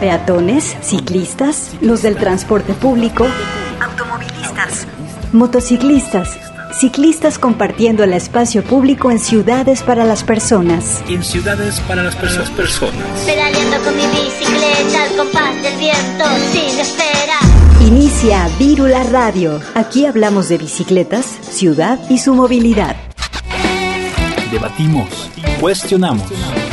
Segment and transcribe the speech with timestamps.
[0.00, 3.26] peatones, ciclistas, los del transporte público,
[3.80, 4.86] automovilistas,
[5.32, 6.38] motociclistas,
[6.72, 11.02] ciclistas compartiendo el espacio público en ciudades para las personas.
[11.08, 13.20] En ciudades para las personas.
[13.26, 17.38] Pedaleando con mi bicicleta al compás del viento sin espera.
[17.86, 19.60] Inicia Vírula Radio.
[19.74, 22.96] Aquí hablamos de bicicletas, ciudad y su movilidad.
[24.50, 25.30] Debatimos,
[25.60, 26.30] cuestionamos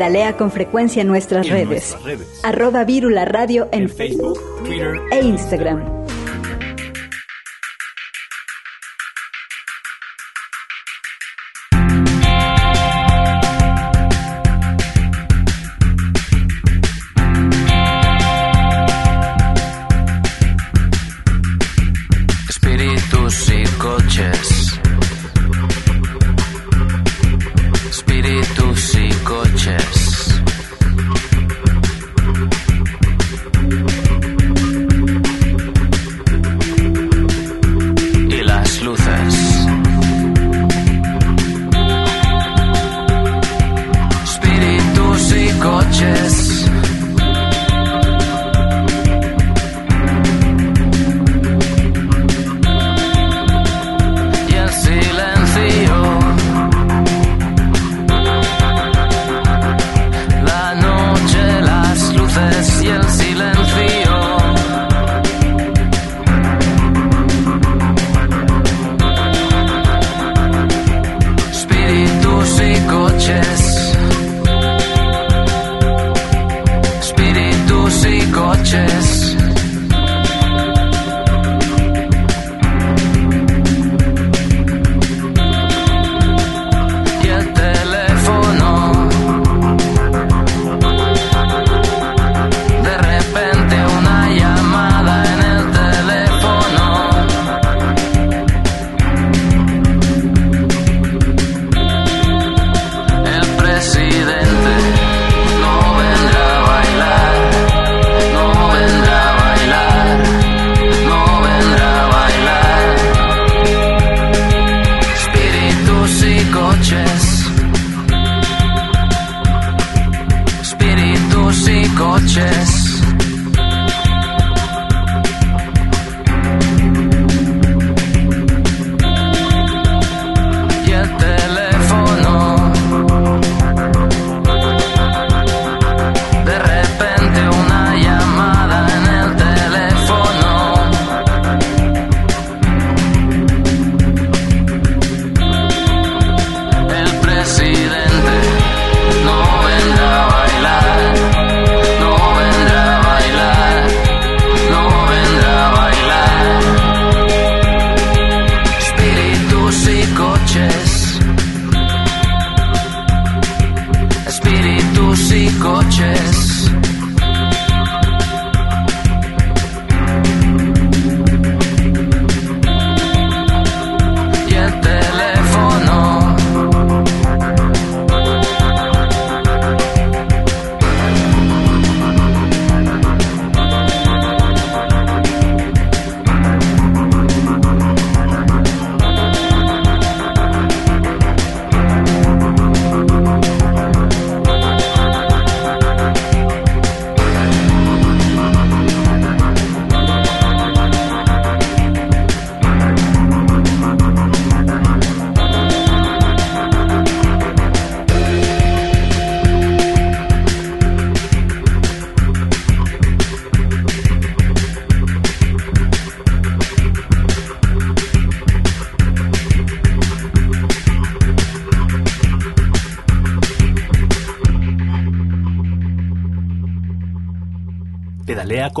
[0.00, 1.94] Pedalea con frecuencia en nuestras, redes.
[2.42, 5.99] Arroba Virula Radio en, Facebook, Twitter e Instagram.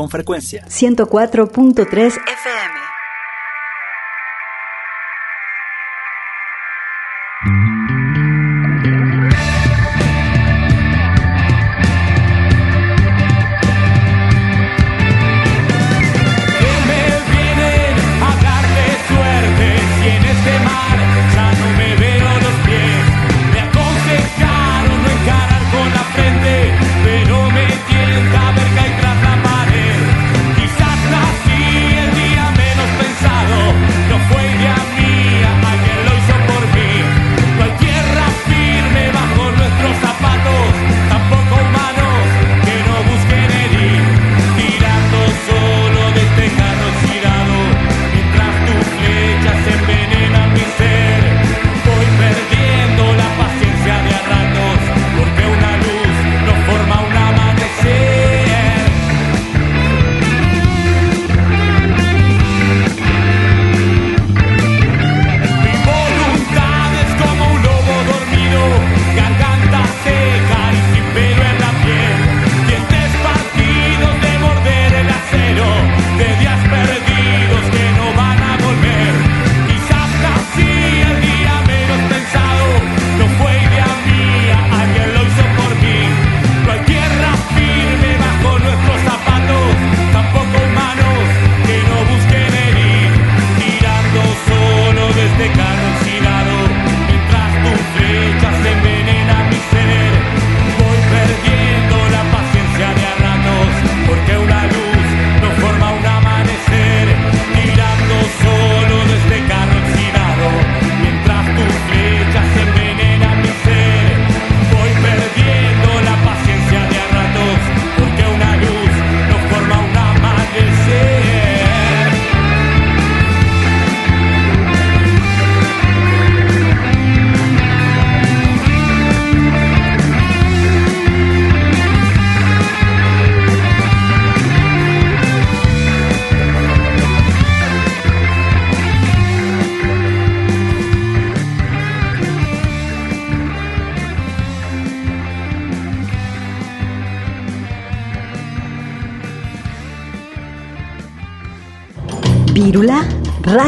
[0.00, 0.64] Con frecuencia.
[0.66, 2.39] 104.3 FM.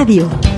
[0.02, 0.51] Radio.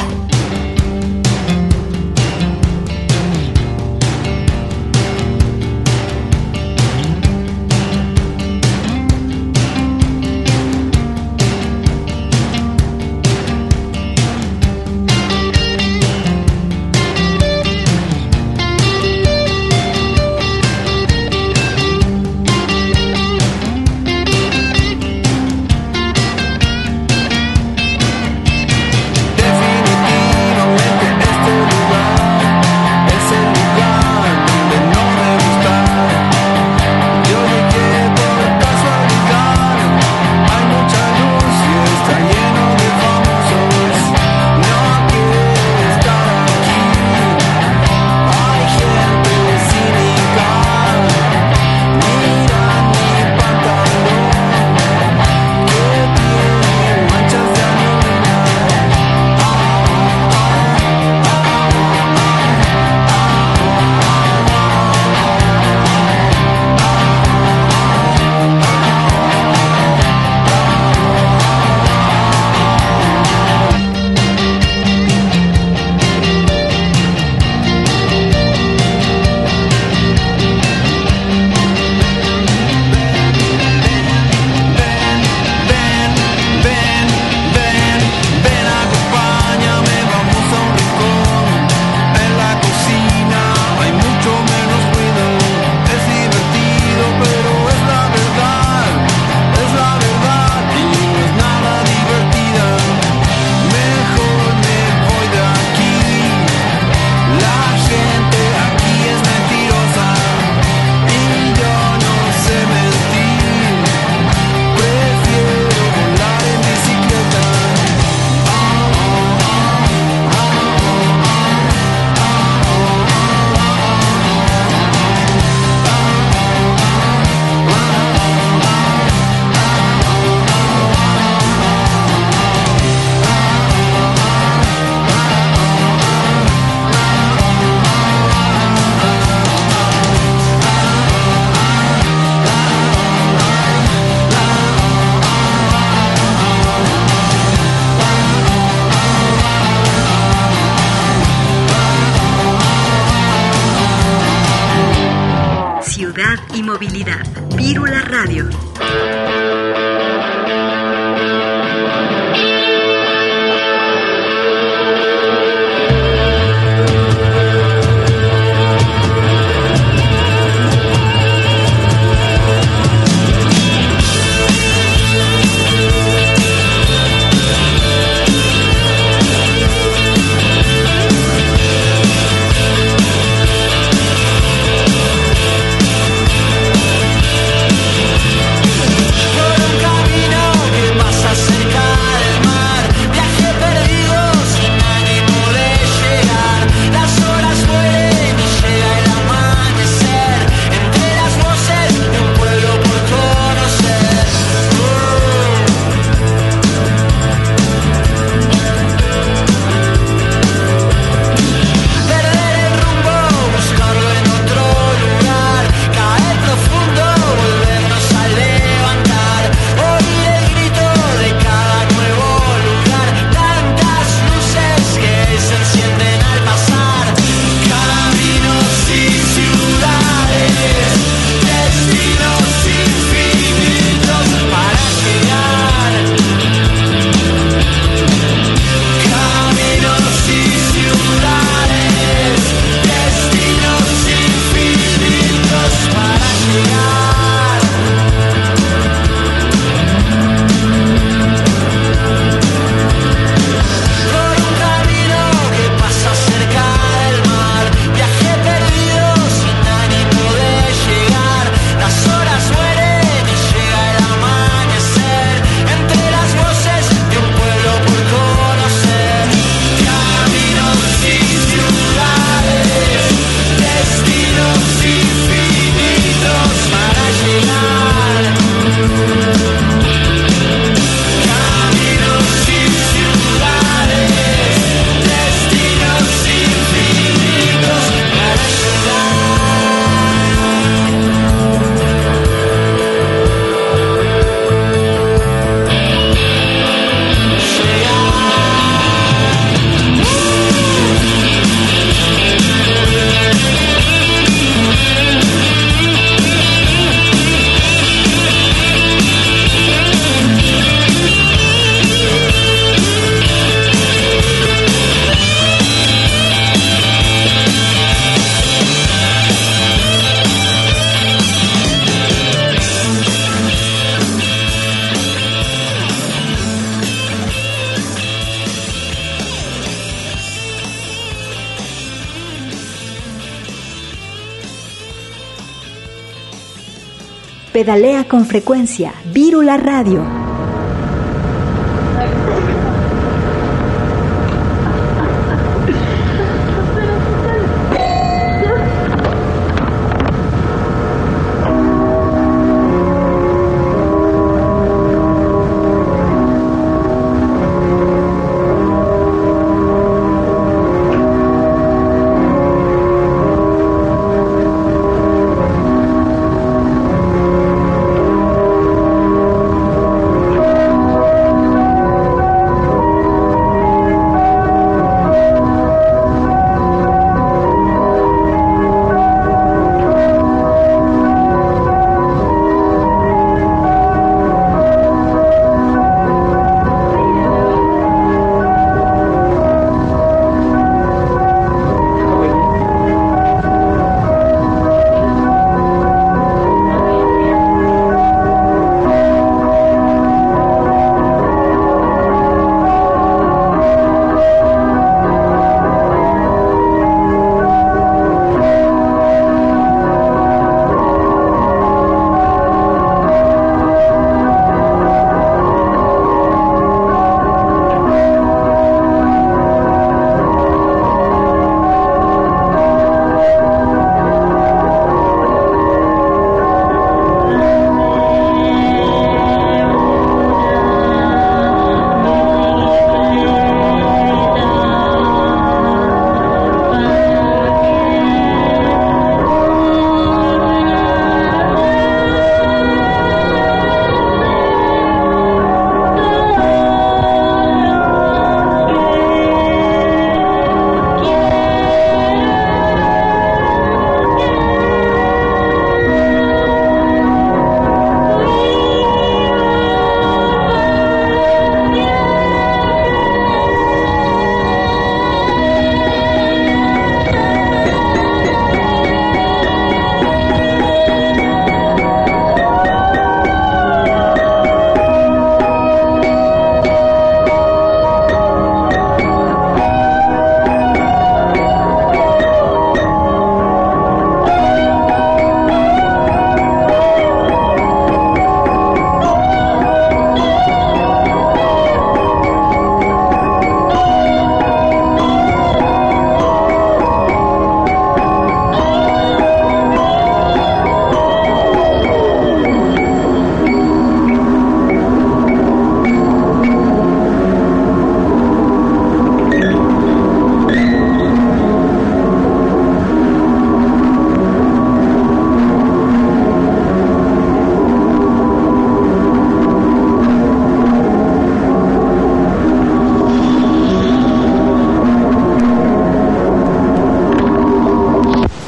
[337.65, 338.93] Pedalea con frecuencia.
[339.11, 340.24] Vírula Radio.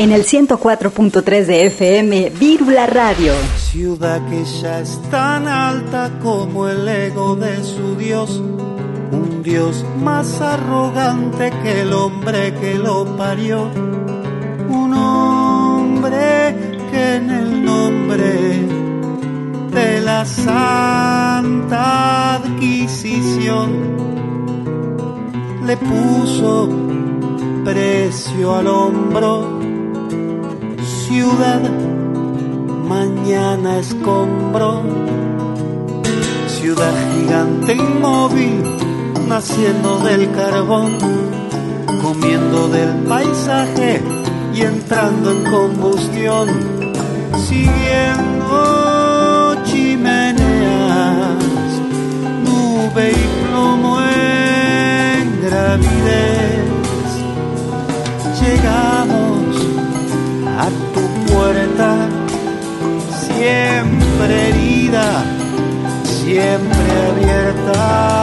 [0.06, 3.32] En el 104.3 de FM Vírula Radio.
[3.56, 8.40] Ciudad que ya es tan alta como el ego de su Dios.
[9.10, 13.68] Un Dios más arrogante que el hombre que lo parió.
[14.68, 16.54] Un hombre
[16.92, 18.64] que en el nombre
[19.72, 21.56] de la santa
[22.36, 23.96] adquisición
[25.66, 26.68] le puso
[27.64, 29.55] precio al hombro.
[31.06, 31.62] Ciudad,
[32.88, 34.82] mañana escombro.
[36.48, 38.60] Ciudad gigante inmóvil,
[39.28, 40.98] naciendo del carbón,
[42.02, 44.02] comiendo del paisaje
[44.52, 46.48] y entrando en combustión,
[47.46, 48.54] siguiendo
[49.64, 51.38] chimeneas,
[52.44, 56.45] nube y plomo en gravidez.
[64.16, 65.24] Siempre herida,
[66.04, 68.15] siempre abierta.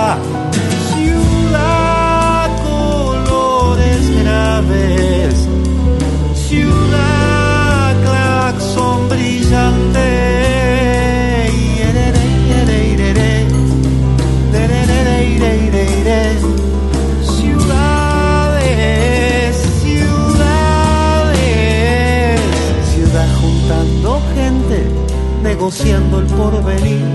[25.64, 27.06] Negociando el porvenir,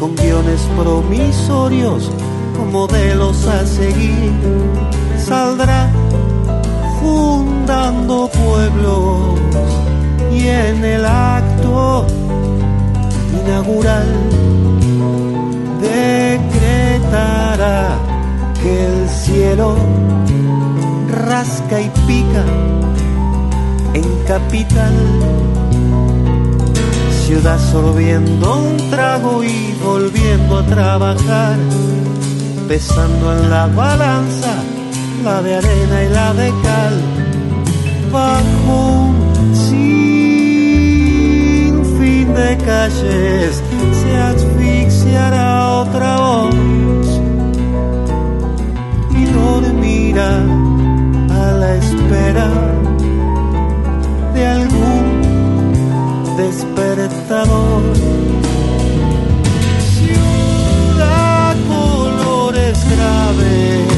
[0.00, 2.10] con guiones promisorios,
[2.56, 4.32] con modelos a seguir,
[5.18, 5.90] saldrá
[7.02, 9.38] fundando pueblos
[10.32, 12.06] y en el acto
[13.44, 14.06] inaugural
[15.82, 17.28] decretará
[18.62, 19.76] que el cielo
[21.10, 22.44] rasca y pica
[23.92, 25.57] en capital.
[27.28, 31.58] Ciudad sorbiendo un trago y volviendo a trabajar,
[32.66, 34.54] pesando en la balanza
[35.22, 37.02] la de arena y la de cal,
[38.10, 39.92] bajo un sinfín
[42.32, 43.62] de calles
[43.92, 47.20] se asfixiará otra voz.
[49.14, 50.46] Y dormirá
[51.28, 52.48] a la espera
[54.32, 54.97] de algún
[56.38, 57.82] despertador.
[59.98, 63.97] Ciudad, colores graves,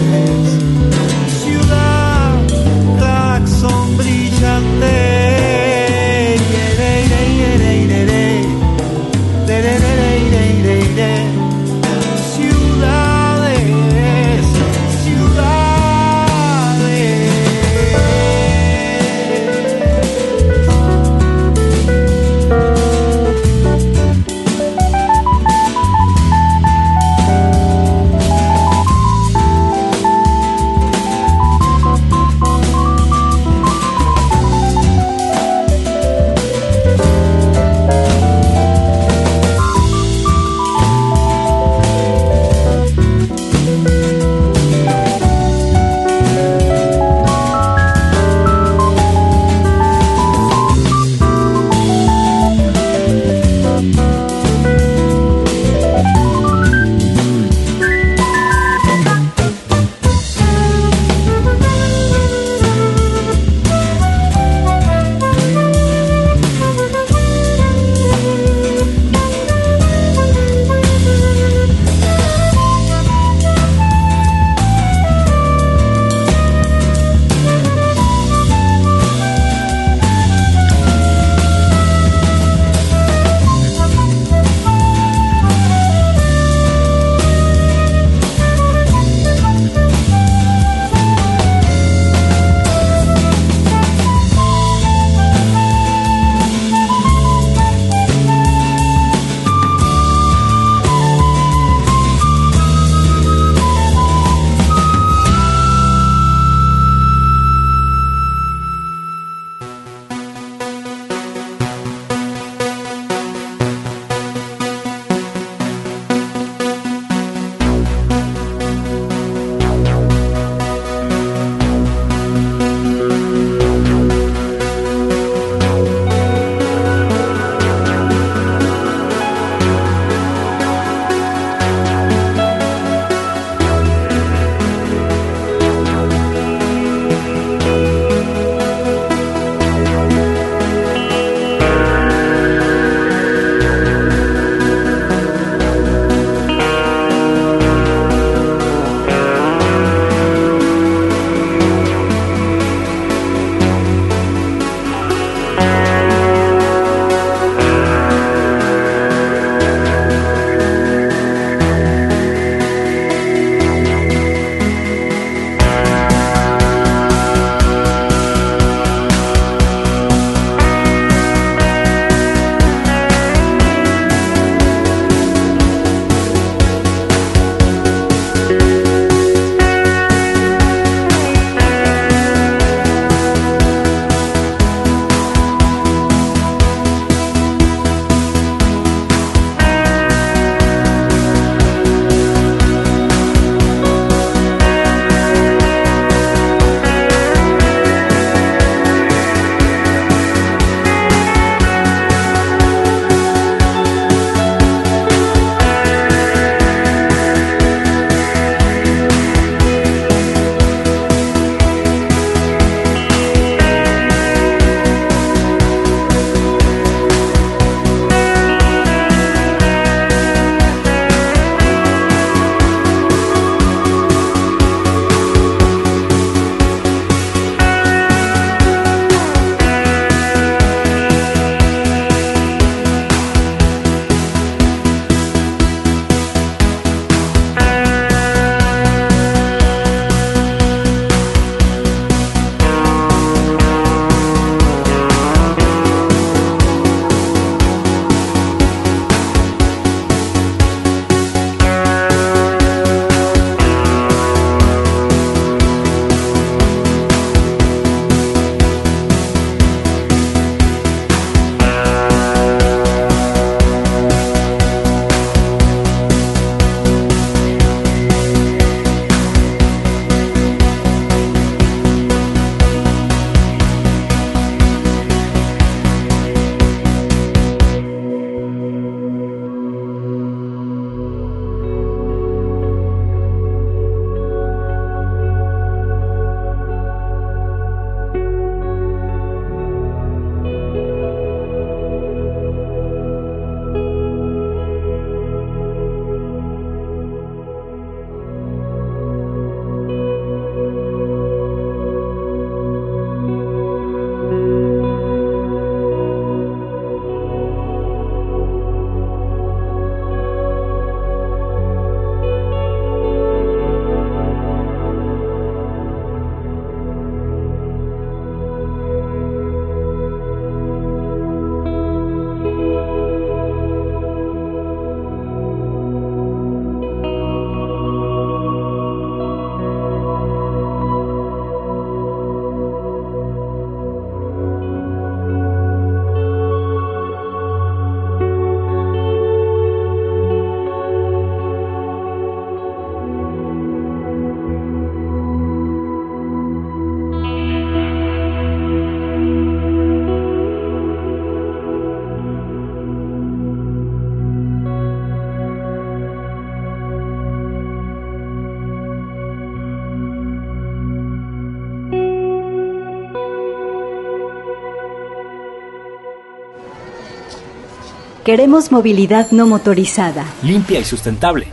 [368.24, 370.26] Queremos movilidad no motorizada.
[370.42, 371.46] Limpia y sustentable.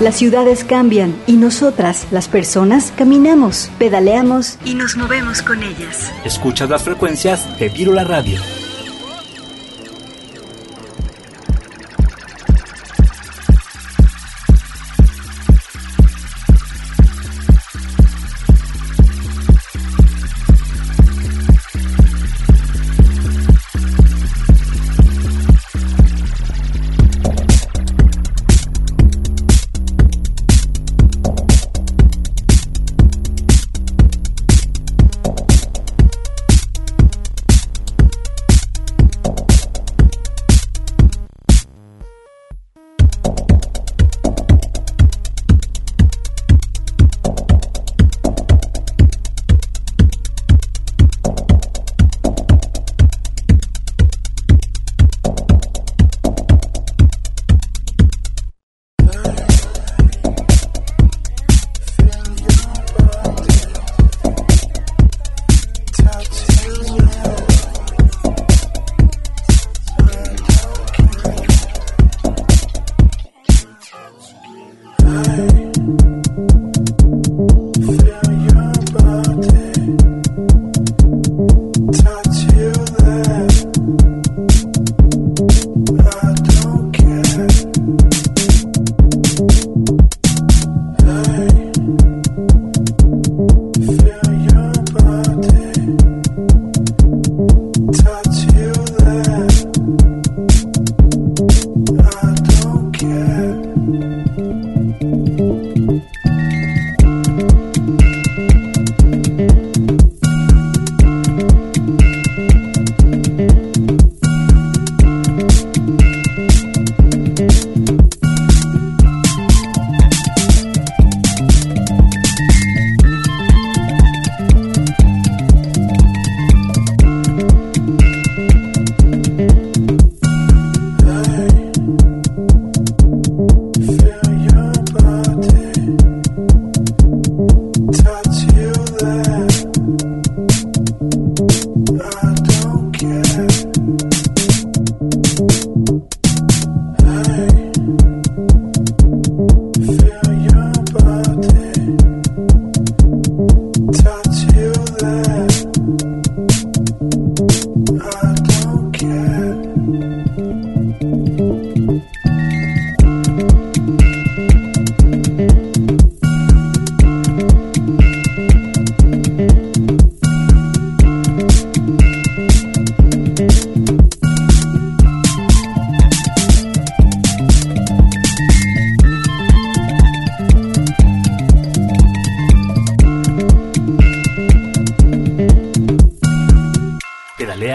[0.00, 6.10] Las ciudades cambian y nosotras, las personas, caminamos, pedaleamos y nos movemos con ellas.
[6.24, 8.40] Escuchas las frecuencias de Virula Radio.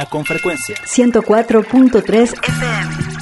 [0.03, 0.75] Con frecuencia.
[0.83, 3.14] 104.3 FM.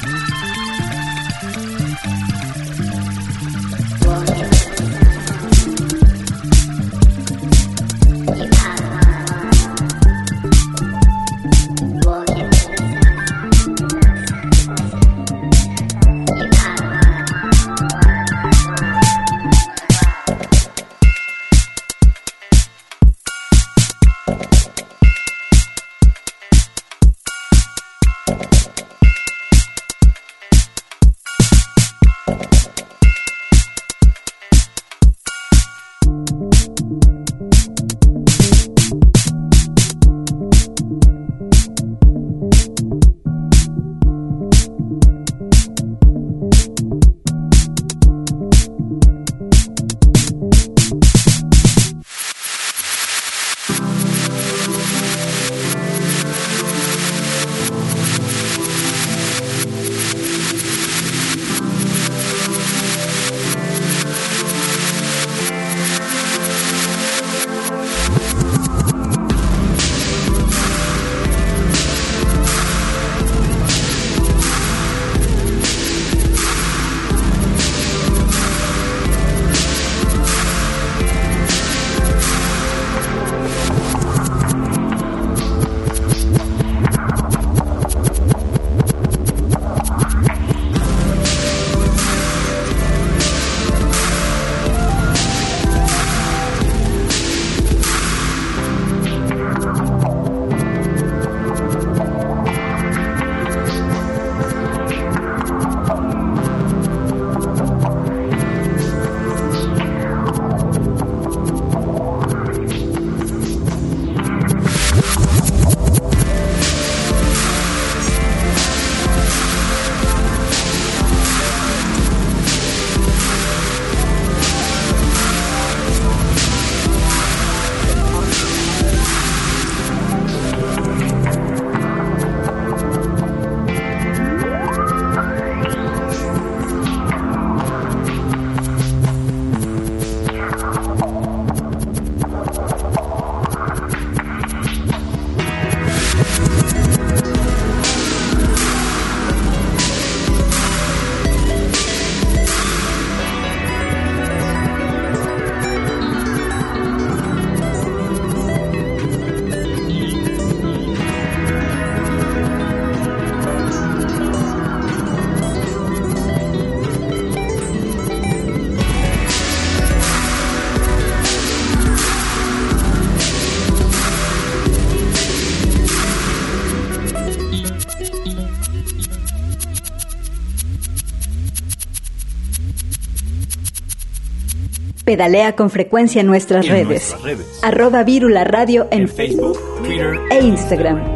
[185.13, 187.15] Pedalea con frecuencia nuestras, redes.
[187.23, 187.59] nuestras.
[187.61, 191.12] Arroba Virula Radio en, en Facebook, Twitter e Instagram.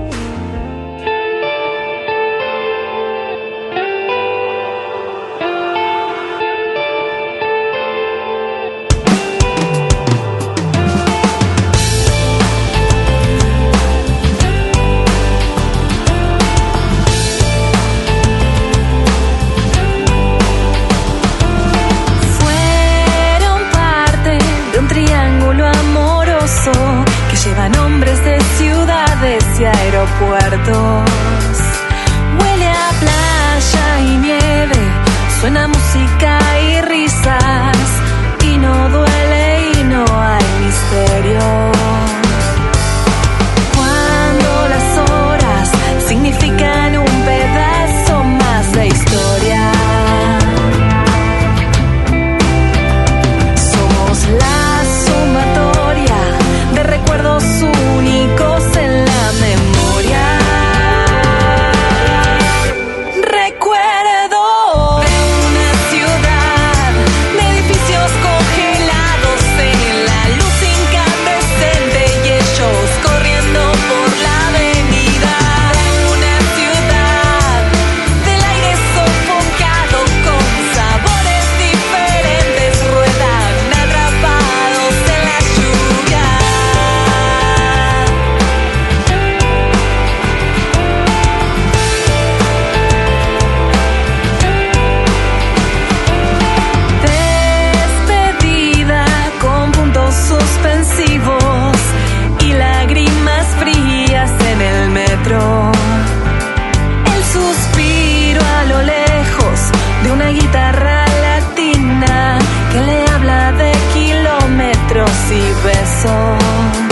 [115.32, 116.87] y besos.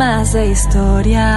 [0.00, 1.28] más de historia.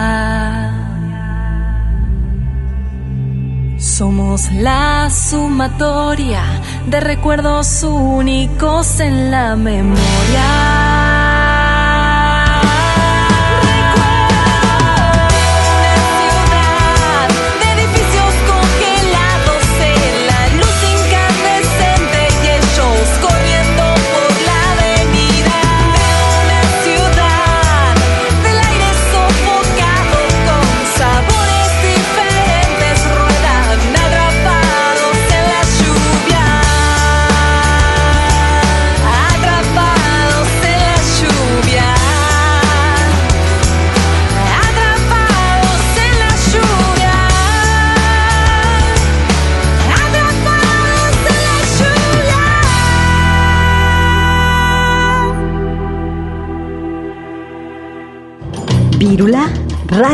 [3.77, 6.43] Somos la sumatoria
[6.87, 10.92] de recuerdos únicos en la memoria.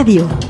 [0.09, 0.48] Radio.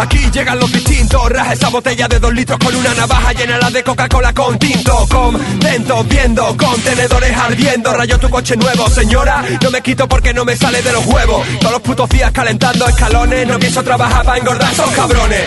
[0.00, 1.28] Aquí llegan los distintos.
[1.28, 5.06] Raja esa botella de dos litros con una navaja llena la de Coca-Cola con tinto.
[5.06, 7.92] Contento, viendo contenedores ardiendo.
[7.92, 9.44] Rayo tu coche nuevo, señora.
[9.62, 11.46] No me quito porque no me sale de los huevos.
[11.58, 13.46] Todos los putos días calentando escalones.
[13.46, 15.42] No pienso trabajar para engordar esos cabrones.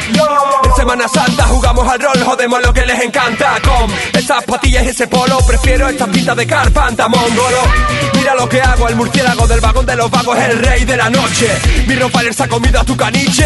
[0.63, 3.59] En Semana Santa jugamos al rol, jodemos lo que les encanta.
[3.63, 8.12] Con esas patillas y ese polo, prefiero estas pintas de carpanta, mongolo.
[8.23, 10.95] Mira lo que hago, el murciélago del vagón de los vagos es el rey de
[10.95, 11.45] la noche.
[11.85, 13.45] Mi ropa se ha comido a tu caniche.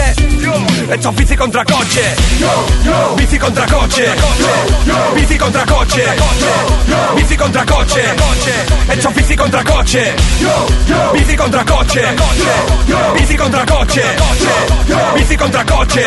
[0.91, 2.01] Es bici contra coche.
[3.15, 4.05] Bici contra coche.
[5.15, 6.03] Bici contra coche.
[7.15, 8.03] Bici contra coche.
[8.91, 10.13] Es bici contra coche.
[11.13, 12.03] Bici contra coche.
[13.15, 14.03] Bici contra coche.
[15.15, 16.03] Bici contra coche.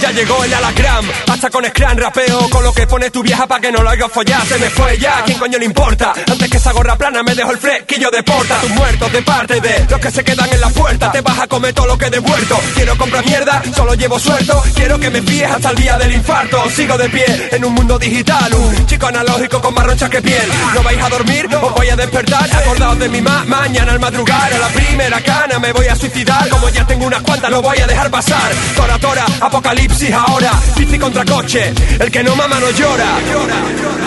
[0.00, 3.60] Ya llegó el alacrán, hasta con scran rapeo con lo que pone tu vieja pa'
[3.60, 4.44] que no lo haga follar.
[4.46, 6.12] Se me fue ya, ¿quién coño le importa?
[6.30, 8.60] Antes que esa gorra plana me dejo el fresquillo de porta.
[8.60, 11.10] Tus muertos de parte de los que se quedan en la puerta.
[11.12, 12.58] Te vas a comer todo lo que he devuelto.
[12.74, 14.62] Quiero comprar mierda, solo llevo suelto.
[14.74, 16.70] Quiero que me fíes hasta el día del infarto.
[16.70, 20.48] Sigo de pie en un mundo digital, un chico analógico con más ronchas que piel.
[20.74, 21.48] ¿No vais a dormir?
[21.60, 22.48] Os voy a despertar.
[22.56, 24.52] Acordaos de mi ma mañana al madrugar.
[24.52, 26.48] A la primera cana me voy a suicidar.
[26.48, 28.52] Como ya tengo unas cuantas, no voy a dejar pasar.
[28.76, 30.52] Tora, tora, apocalipsis ahora.
[30.76, 34.05] Bici contra coche, el que no mama no llora.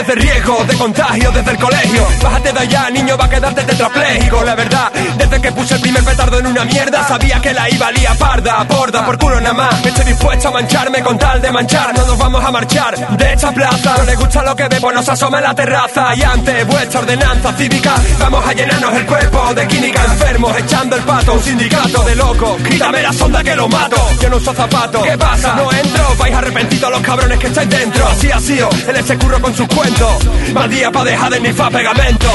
[0.00, 2.06] Los deportes de riesgo, de contagio desde el colegio.
[2.22, 4.42] Bájate de allá, niño, va a quedarte tetrapléjico.
[4.44, 7.86] La verdad, desde que puse el primer petardo en una mierda, sabía que la iba
[7.86, 9.84] a liar parda, porda, por culo nada más.
[9.84, 11.94] Estoy dispuesto a mancharme con tal de manchar.
[11.94, 13.96] No nos vamos a marchar de esta plaza.
[13.98, 16.14] No le gusta lo que ve, pues nos asoma en la terraza.
[16.14, 21.02] Y ante vuestra ordenanza cívica, vamos a llenarnos el cuerpo de química enfermos, echando el
[21.02, 21.34] pato.
[21.34, 23.96] Un sindicato de locos, quítame la sonda que lo mato.
[24.20, 25.54] Yo no uso zapatos, ¿qué pasa?
[25.54, 28.06] No entro, vais arrepentidos los cabrones que estáis dentro.
[28.06, 30.52] Así ha sido, el ese curro con sus cuentos.
[30.52, 32.28] Mal día pa' dejar de nifar pegamento.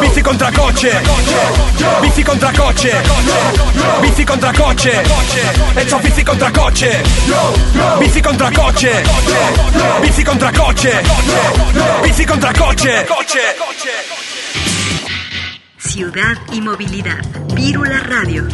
[0.00, 0.90] Bici contra coche,
[2.00, 2.92] bici contra coche,
[4.00, 5.02] bici contra coche.
[5.76, 7.02] Esto es bici contra coche,
[7.98, 9.02] bici contra coche,
[10.02, 11.02] bici contra coche,
[12.02, 13.06] bici contra coche.
[15.78, 17.24] Ciudad y movilidad.
[17.54, 18.48] Vírula Radio.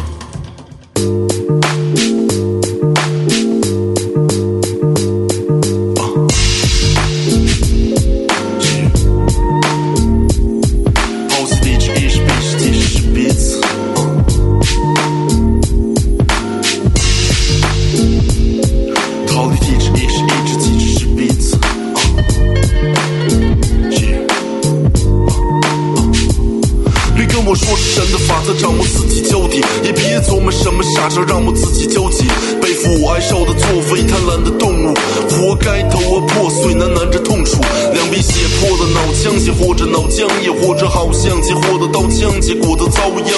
[30.51, 32.27] 什么傻事让我自己焦急。
[32.61, 34.93] 背负我爱受的作为，贪婪的动物，
[35.29, 37.57] 活该头额破碎，喃喃着痛楚。
[37.93, 43.31] 两鬓血破的脑浆，血或者脑浆，也或者好像劫获的刀枪，结果的遭殃。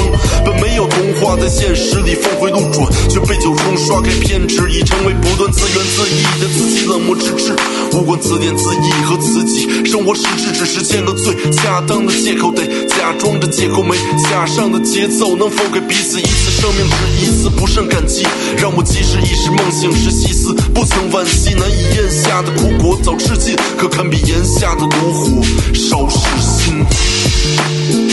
[0.43, 7.55] 本没有童话，在现实里峰回路转，却被九重刷开偏执，已成为不断自怨自艾的自己冷漠之至。
[7.93, 12.63] 无关自恋自艾和自己，生活实质只是欠个最恰当的借口，得
[12.97, 13.95] 假装着借口没
[14.29, 18.25] 假上的节奏，能否给彼此一次生命，只一次不胜感激，
[18.57, 28.12] 让我即使一时梦醒时细思，不曾惋惜，难以咽下的苦果早吃尽，可堪比炎下的炉火烧蚀心。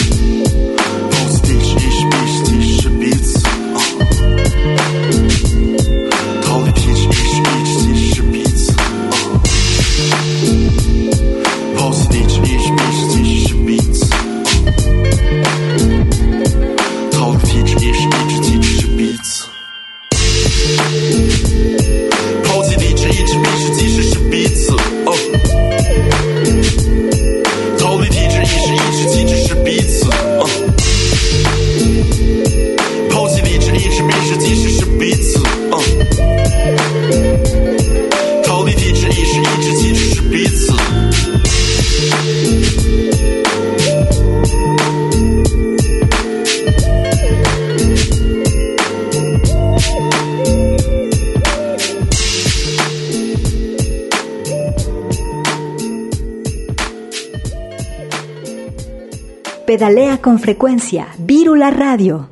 [59.80, 61.08] Pedalea con frecuencia.
[61.16, 62.28] Vírula Radio.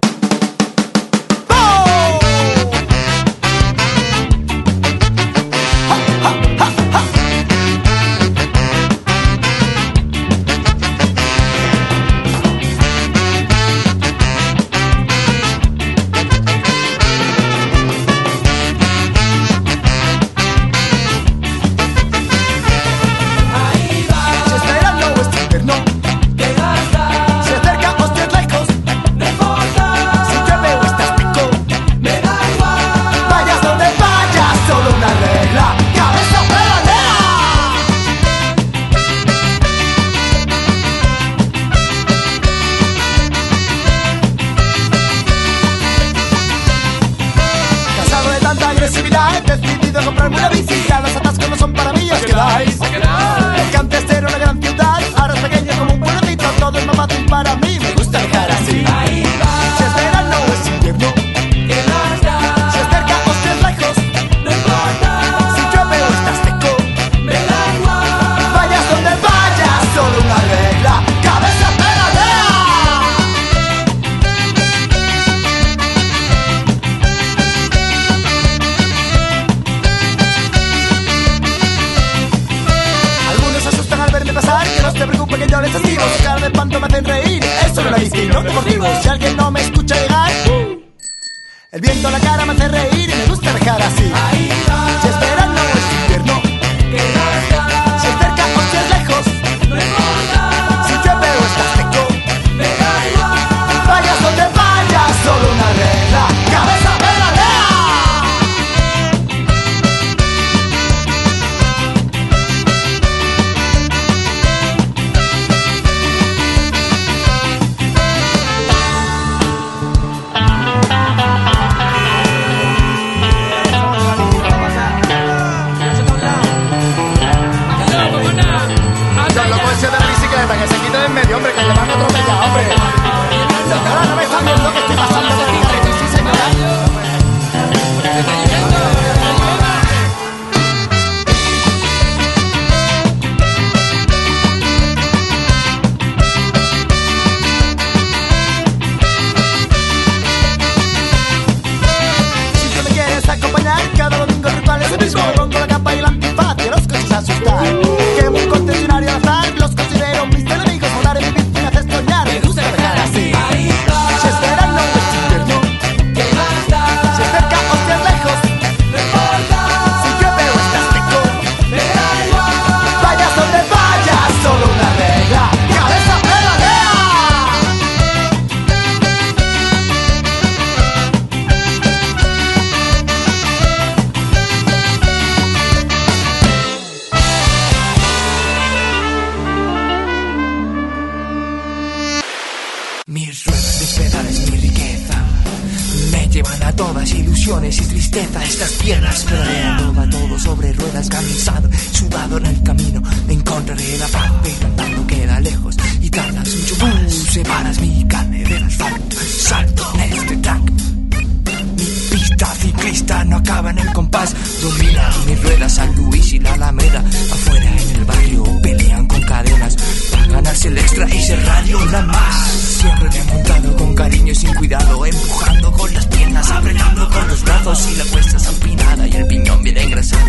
[213.98, 214.32] Compás.
[214.62, 217.00] Domina mis ruedas San Luis y la Alameda.
[217.32, 219.76] Afuera en el barrio pelean con cadenas.
[220.12, 222.48] Para ganarse el extra y ser radio nada más.
[222.80, 225.04] Siempre me he montado con cariño y sin cuidado.
[225.04, 227.88] Empujando con las piernas, apretando con los brazos.
[227.90, 230.28] Y la cuesta es empinada y el piñón viene engrasado.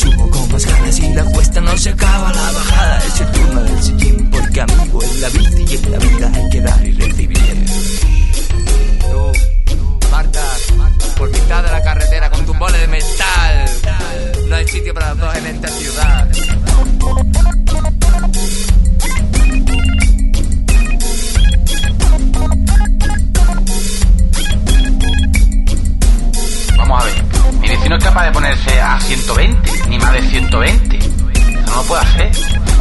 [0.00, 2.98] Subo con más ganas y la cuesta no se acaba la bajada.
[3.06, 6.48] Es el turno del sillín porque amigo en la bici y en la vida hay
[6.48, 7.40] que dar y recibir.
[10.10, 10.42] Marta,
[11.16, 13.64] por mitad de la carretera con tu bole de metal.
[14.48, 16.28] No hay sitio para los dos en esta ciudad.
[26.76, 27.24] Vamos a ver.
[27.60, 30.96] Mi vecino es capaz de ponerse a 120, ni más de 120.
[30.96, 31.08] Eso
[31.66, 32.30] no lo puede hacer.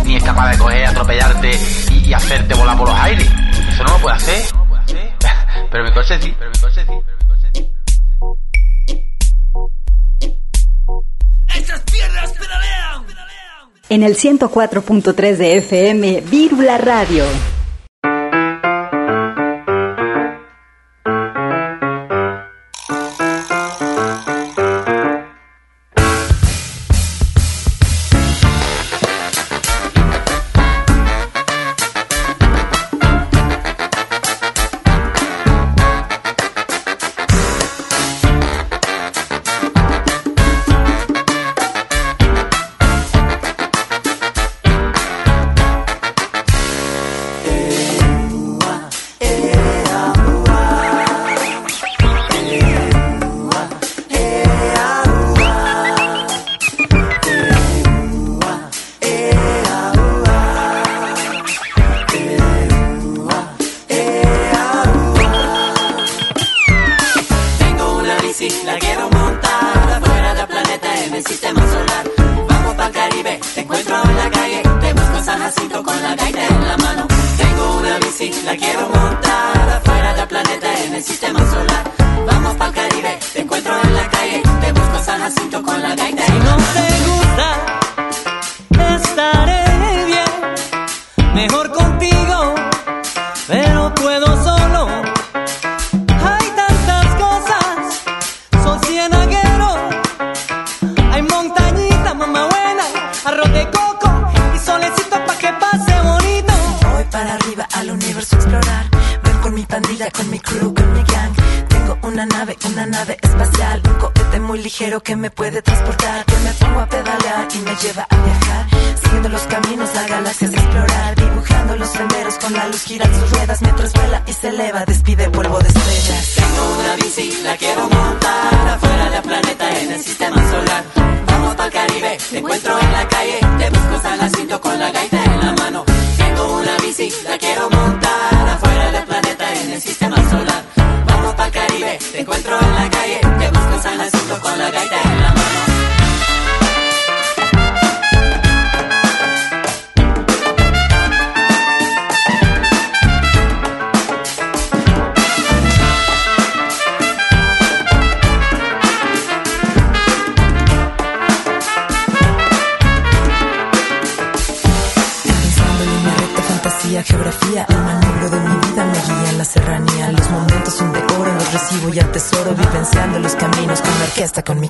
[0.05, 1.51] Ni es capaz de coger, atropellarte
[1.91, 3.29] y, y hacerte volar por los aires.
[3.71, 4.43] Eso no lo puede hacer.
[5.71, 6.35] Pero mi coche sí.
[6.37, 7.08] Pero mi coche sí.
[13.89, 17.23] En el 104.3 de FM, Vírula Radio.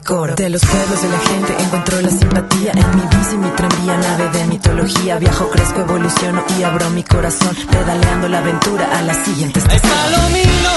[0.09, 4.29] de los pueblos de la gente encontró la simpatía en mi bici, mi tranvía, nave
[4.29, 5.19] de mitología.
[5.19, 9.91] Viajo, crezco, evoluciono y abro mi corazón pedaleando la aventura a la siguiente estación.
[9.91, 10.71] Palomino,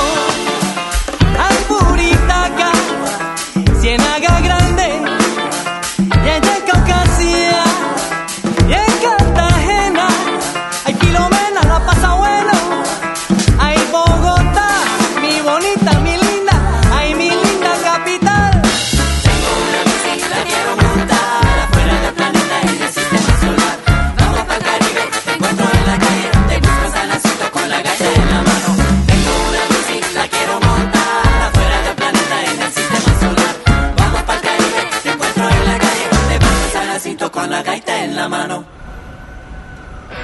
[1.49, 2.73] Ampuritaca,
[3.81, 5.22] Ciénaga Grande.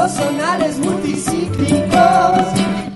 [0.00, 0.12] los
[0.78, 2.89] multicíclicos.